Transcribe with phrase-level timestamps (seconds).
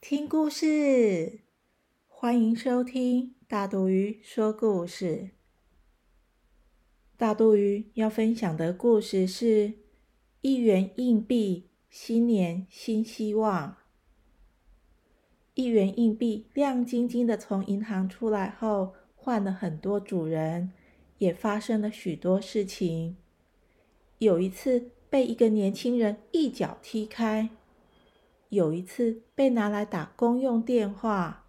[0.00, 1.40] 听故事，
[2.08, 5.32] 欢迎收听大肚鱼说故事。
[7.18, 9.74] 大肚鱼要分享的故事是
[10.40, 13.76] 一元硬币，新年新希望。
[15.52, 20.72] 一元硬币亮晶晶的从银行出来后，换了很多主人，
[21.18, 23.18] 也发生了许多事情。
[24.18, 27.50] 有一次，被一个年轻人一脚踢开。
[28.50, 31.44] 有一次被拿来打公用电话，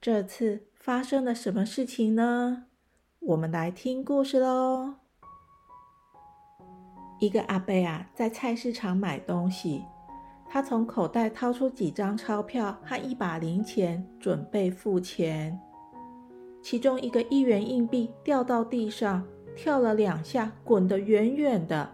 [0.00, 2.64] 这次发生了什么事情呢？
[3.20, 4.94] 我们来听故事喽。
[7.20, 9.84] 一个阿贝啊，在菜市场买东西，
[10.48, 15.56] 他从口袋掏出几张钞票和一把零钱，准备付钱。
[16.60, 21.88] 其中一个一元硬币掉到地上，跳了两下，滚得远远的。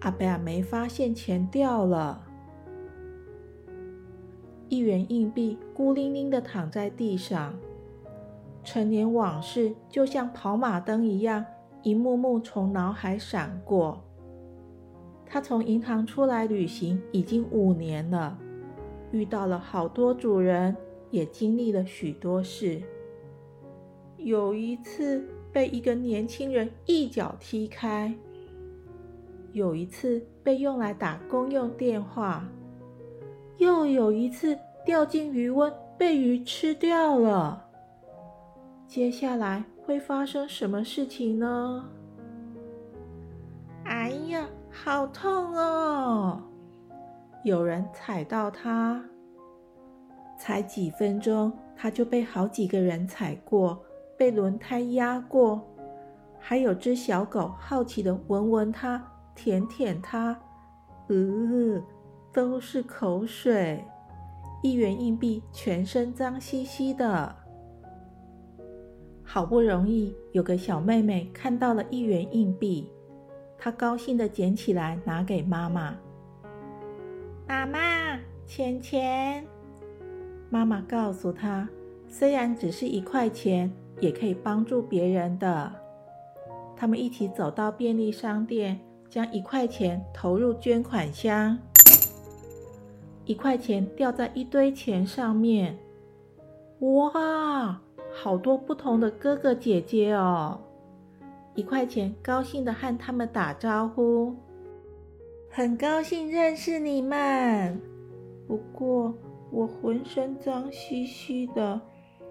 [0.00, 2.25] 阿贝啊，没发现钱掉了。
[4.68, 7.54] 一元硬币孤零零的躺在地上，
[8.64, 11.44] 陈年往事就像跑马灯一样，
[11.82, 14.02] 一幕幕从脑海闪过。
[15.24, 18.38] 他从银行出来旅行已经五年了，
[19.12, 20.76] 遇到了好多主人，
[21.10, 22.82] 也经历了许多事。
[24.16, 28.12] 有一次被一个年轻人一脚踢开，
[29.52, 32.48] 有一次被用来打公用电话。
[33.58, 37.64] 又有一次掉进鱼温，被鱼吃掉了。
[38.86, 41.84] 接下来会发生什么事情呢？
[43.84, 46.42] 哎呀，好痛哦！
[47.44, 49.02] 有人踩到它，
[50.38, 53.80] 才几分钟，它就被好几个人踩过，
[54.18, 55.62] 被轮胎压过，
[56.38, 59.02] 还有只小狗好奇的闻闻它，
[59.34, 60.38] 舔舔它，
[61.08, 61.82] 呃。
[62.36, 63.82] 都是口水，
[64.62, 67.34] 一元硬币全身脏兮兮的。
[69.24, 72.92] 好不容易有个小妹妹看到了一元硬币，
[73.56, 75.96] 她高兴的捡起来拿给妈妈。
[77.48, 77.78] 妈妈，
[78.46, 79.42] 钱钱。
[80.50, 81.66] 妈妈告诉她，
[82.06, 85.72] 虽然只是一块钱，也可以帮助别人的。
[86.76, 91.58] 他们一起走到便利商店，将一块钱投入捐款箱。
[93.26, 95.76] 一块钱掉在一堆钱上面，
[96.78, 97.80] 哇，
[98.14, 100.60] 好多不同的哥哥姐姐哦！
[101.56, 104.32] 一块钱高兴的和他们打招呼，
[105.50, 107.80] 很高兴认识你们。
[108.46, 109.12] 不过
[109.50, 111.80] 我浑身脏兮兮的，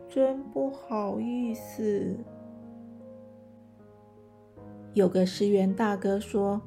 [0.08, 2.16] 真不好意思。
[4.94, 6.62] 有个十元大哥说：“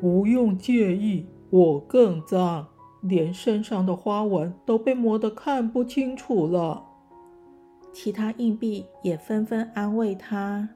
[0.00, 2.64] 不用介意，我更脏。”
[3.00, 6.84] 连身上的花纹都被磨得看不清楚了。
[7.92, 10.68] 其他硬币也纷纷安慰他。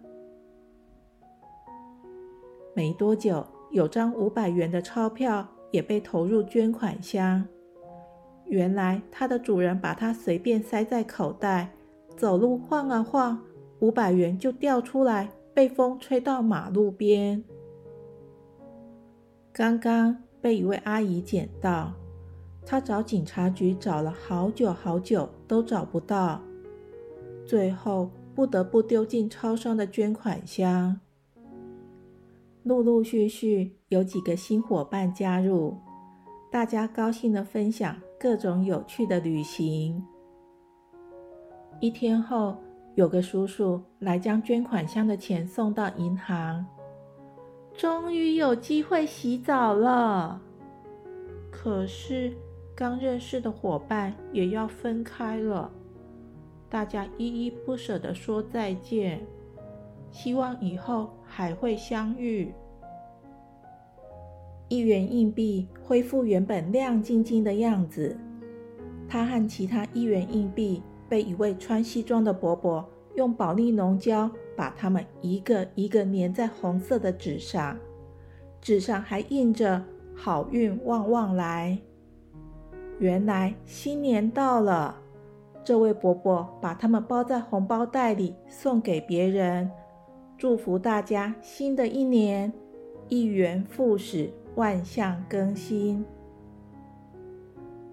[2.74, 7.44] 没多久，有张五百元的钞票也被投入捐款箱。
[8.46, 11.70] 原来，它的主人把它随便塞在口袋，
[12.16, 13.38] 走路晃啊晃，
[13.80, 17.44] 五百元就掉出来，被风吹到马路边。
[19.52, 21.92] 刚刚被一位阿姨捡到。
[22.64, 26.40] 他找警察局找了好久好久都找不到，
[27.44, 30.98] 最后不得不丢进超商的捐款箱。
[32.62, 35.76] 陆陆续续有几个新伙伴加入，
[36.50, 40.02] 大家高兴地分享各种有趣的旅行。
[41.80, 42.56] 一天后，
[42.94, 46.64] 有个叔叔来将捐款箱的钱送到银行，
[47.76, 50.40] 终于有机会洗澡了。
[51.50, 52.32] 可是。
[52.82, 55.70] 刚认识的伙伴也要分开了，
[56.68, 59.24] 大家依依不舍地说再见，
[60.10, 62.52] 希望以后还会相遇。
[64.66, 68.18] 一元硬币恢复原本亮晶晶的样子，
[69.08, 72.84] 它和其他一元硬币被一位穿西装的伯伯
[73.14, 77.78] 用保利龙胶把它们一个一个粘在红色的纸上，
[78.60, 79.80] 纸上还印着
[80.16, 81.78] “好运旺旺来”。
[83.02, 84.94] 原来新年到了，
[85.64, 89.68] 这位伯伯把它们包在红包袋里送给别人，
[90.38, 92.52] 祝福大家新的一年
[93.08, 96.06] 一元复始，万象更新。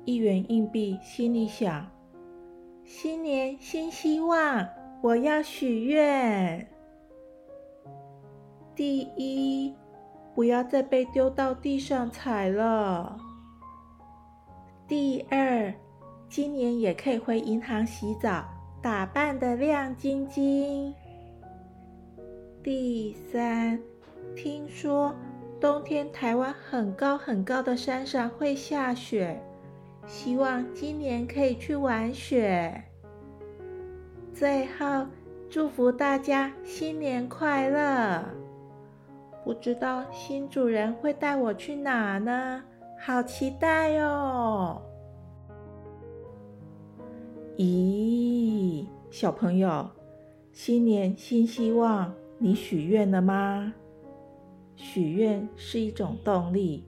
[0.05, 1.87] 一元硬币心里想：
[2.83, 4.63] 新年新希望，
[5.01, 6.67] 我要许愿。
[8.75, 9.73] 第一，
[10.35, 13.17] 不要再被丢到地上踩了。
[14.89, 15.71] 第二。
[16.27, 18.43] 今年也可以回银行洗澡，
[18.81, 20.91] 打扮得亮晶晶。
[22.63, 23.79] 第三，
[24.35, 25.13] 听说
[25.61, 29.39] 冬天台湾很高很高的山上会下雪，
[30.07, 32.83] 希望今年可以去玩雪。
[34.33, 35.05] 最后，
[35.51, 38.25] 祝福大家新年快乐！
[39.43, 42.63] 不知道新主人会带我去哪呢？
[43.01, 44.81] 好期待哦！
[47.57, 49.89] 咦，小朋友，
[50.51, 53.73] 新年新希望，你许愿了吗？
[54.75, 56.83] 许愿是一种动力，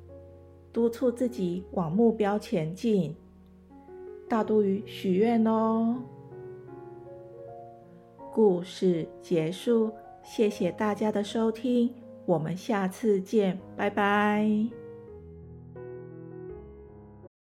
[0.72, 3.16] 督促自己往目标前进。
[4.30, 5.98] 大都鱼许愿哦。
[8.34, 9.92] 故事结束，
[10.24, 11.94] 谢谢大家的收听，
[12.26, 14.81] 我们下次见，拜拜。